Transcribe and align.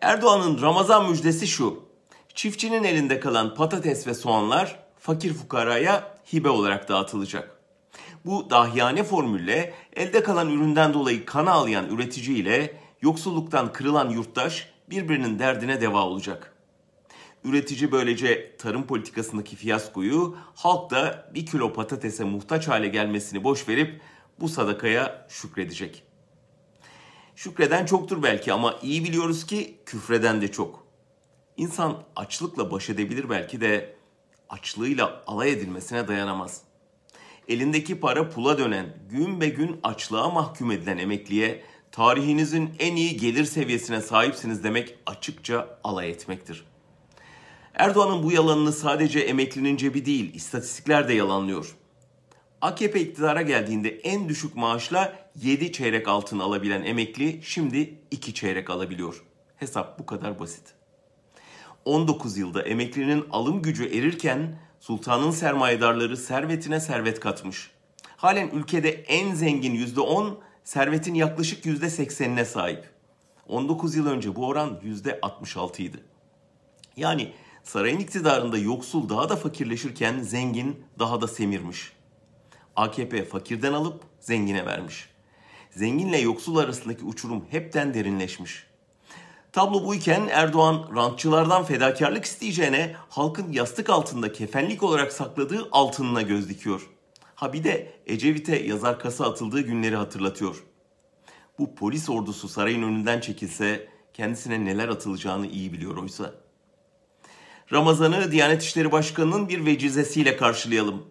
Erdoğan'ın 0.00 0.62
Ramazan 0.62 1.10
müjdesi 1.10 1.46
şu. 1.46 1.82
Çiftçinin 2.34 2.84
elinde 2.84 3.20
kalan 3.20 3.54
patates 3.54 4.06
ve 4.06 4.14
soğanlar 4.14 4.82
fakir 4.98 5.34
fukaraya 5.34 6.14
hibe 6.32 6.48
olarak 6.48 6.88
dağıtılacak. 6.88 7.56
Bu 8.24 8.50
dahiyane 8.50 9.04
formülle 9.04 9.74
elde 9.96 10.22
kalan 10.22 10.50
üründen 10.50 10.94
dolayı 10.94 11.24
kan 11.24 11.46
ağlayan 11.46 11.88
üretici 11.88 12.36
ile 12.36 12.80
yoksulluktan 13.02 13.72
kırılan 13.72 14.10
yurttaş 14.10 14.68
birbirinin 14.90 15.38
derdine 15.38 15.80
deva 15.80 16.02
olacak. 16.02 16.54
Üretici 17.44 17.92
böylece 17.92 18.56
tarım 18.56 18.86
politikasındaki 18.86 19.56
fiyaskoyu 19.56 20.36
halk 20.54 20.90
da 20.90 21.30
bir 21.34 21.46
kilo 21.46 21.72
patatese 21.72 22.24
muhtaç 22.24 22.68
hale 22.68 22.88
gelmesini 22.88 23.44
boş 23.44 23.68
verip 23.68 24.00
bu 24.40 24.48
sadakaya 24.48 25.26
şükredecek. 25.28 26.09
Şükreden 27.42 27.86
çoktur 27.86 28.22
belki 28.22 28.52
ama 28.52 28.78
iyi 28.82 29.04
biliyoruz 29.04 29.46
ki 29.46 29.78
küfreden 29.86 30.40
de 30.40 30.52
çok. 30.52 30.86
İnsan 31.56 32.02
açlıkla 32.16 32.70
baş 32.70 32.90
edebilir 32.90 33.30
belki 33.30 33.60
de 33.60 33.96
açlığıyla 34.48 35.22
alay 35.26 35.52
edilmesine 35.52 36.08
dayanamaz. 36.08 36.60
Elindeki 37.48 38.00
para 38.00 38.30
pula 38.30 38.58
dönen, 38.58 38.96
gün 39.10 39.40
be 39.40 39.48
gün 39.48 39.80
açlığa 39.82 40.30
mahkum 40.30 40.70
edilen 40.70 40.98
emekliye 40.98 41.64
tarihinizin 41.92 42.70
en 42.78 42.96
iyi 42.96 43.16
gelir 43.16 43.44
seviyesine 43.44 44.00
sahipsiniz 44.00 44.64
demek 44.64 44.98
açıkça 45.06 45.78
alay 45.84 46.10
etmektir. 46.10 46.64
Erdoğan'ın 47.74 48.22
bu 48.22 48.32
yalanını 48.32 48.72
sadece 48.72 49.20
emeklinin 49.20 49.76
cebi 49.76 50.06
değil, 50.06 50.34
istatistikler 50.34 51.08
de 51.08 51.14
yalanlıyor. 51.14 51.76
AKP 52.60 53.00
iktidara 53.00 53.42
geldiğinde 53.42 53.88
en 53.88 54.28
düşük 54.28 54.56
maaşla 54.56 55.30
7 55.42 55.72
çeyrek 55.72 56.08
altın 56.08 56.38
alabilen 56.38 56.82
emekli 56.82 57.40
şimdi 57.42 57.98
2 58.10 58.34
çeyrek 58.34 58.70
alabiliyor. 58.70 59.22
Hesap 59.56 59.98
bu 59.98 60.06
kadar 60.06 60.38
basit. 60.38 60.62
19 61.84 62.36
yılda 62.36 62.62
emeklinin 62.62 63.24
alım 63.30 63.62
gücü 63.62 63.84
erirken 63.84 64.58
sultanın 64.80 65.30
sermayedarları 65.30 66.16
servetine 66.16 66.80
servet 66.80 67.20
katmış. 67.20 67.70
Halen 68.16 68.50
ülkede 68.50 68.90
en 68.90 69.34
zengin 69.34 69.86
%10, 69.86 70.34
servetin 70.64 71.14
yaklaşık 71.14 71.64
%80'ine 71.64 72.44
sahip. 72.44 72.90
19 73.48 73.94
yıl 73.94 74.06
önce 74.06 74.36
bu 74.36 74.46
oran 74.46 74.80
%66 74.84 75.82
idi. 75.82 76.00
Yani 76.96 77.32
sarayın 77.64 77.98
iktidarında 77.98 78.58
yoksul 78.58 79.08
daha 79.08 79.28
da 79.28 79.36
fakirleşirken 79.36 80.20
zengin 80.20 80.84
daha 80.98 81.20
da 81.20 81.28
semirmiş. 81.28 81.99
AKP 82.76 83.24
fakirden 83.24 83.72
alıp 83.72 84.02
zengine 84.20 84.66
vermiş. 84.66 85.08
Zenginle 85.70 86.18
yoksul 86.18 86.56
arasındaki 86.56 87.04
uçurum 87.04 87.44
hepten 87.50 87.94
derinleşmiş. 87.94 88.66
Tablo 89.52 89.86
buyken 89.86 90.28
Erdoğan 90.30 90.90
rantçılardan 90.96 91.64
fedakarlık 91.64 92.24
isteyeceğine 92.24 92.96
halkın 93.08 93.52
yastık 93.52 93.90
altında 93.90 94.32
kefenlik 94.32 94.82
olarak 94.82 95.12
sakladığı 95.12 95.68
altınına 95.72 96.22
göz 96.22 96.48
dikiyor. 96.48 96.90
Ha 97.34 97.52
bir 97.52 97.64
de 97.64 97.92
Ecevit'e 98.06 98.56
yazar 98.56 98.98
kasa 98.98 99.30
atıldığı 99.30 99.60
günleri 99.60 99.96
hatırlatıyor. 99.96 100.64
Bu 101.58 101.74
polis 101.74 102.10
ordusu 102.10 102.48
sarayın 102.48 102.82
önünden 102.82 103.20
çekilse 103.20 103.88
kendisine 104.12 104.64
neler 104.64 104.88
atılacağını 104.88 105.46
iyi 105.46 105.72
biliyor 105.72 105.96
oysa. 105.96 106.34
Ramazan'ı 107.72 108.32
Diyanet 108.32 108.62
İşleri 108.62 108.92
Başkanı'nın 108.92 109.48
bir 109.48 109.66
vecizesiyle 109.66 110.36
karşılayalım. 110.36 111.06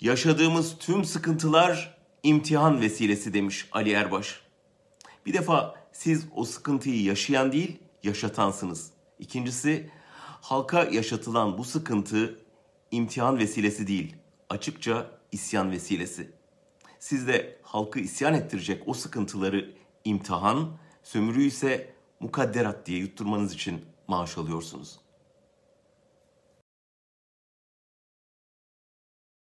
Yaşadığımız 0.00 0.78
tüm 0.78 1.04
sıkıntılar 1.04 1.98
imtihan 2.22 2.80
vesilesi 2.80 3.34
demiş 3.34 3.68
Ali 3.72 3.92
Erbaş. 3.92 4.40
Bir 5.26 5.32
defa 5.32 5.74
siz 5.92 6.26
o 6.36 6.44
sıkıntıyı 6.44 7.02
yaşayan 7.02 7.52
değil, 7.52 7.78
yaşatansınız. 8.02 8.90
İkincisi, 9.18 9.90
halka 10.20 10.84
yaşatılan 10.84 11.58
bu 11.58 11.64
sıkıntı 11.64 12.38
imtihan 12.90 13.38
vesilesi 13.38 13.86
değil, 13.86 14.16
açıkça 14.48 15.10
isyan 15.32 15.70
vesilesi. 15.70 16.30
Siz 16.98 17.28
de 17.28 17.58
halkı 17.62 18.00
isyan 18.00 18.34
ettirecek 18.34 18.82
o 18.86 18.94
sıkıntıları 18.94 19.74
imtihan, 20.04 20.70
sömürü 21.02 21.42
ise 21.42 21.94
mukadderat 22.20 22.86
diye 22.86 22.98
yutturmanız 22.98 23.54
için 23.54 23.84
maaş 24.08 24.38
alıyorsunuz.'' 24.38 24.99